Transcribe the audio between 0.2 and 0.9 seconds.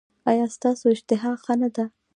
ایا ستاسو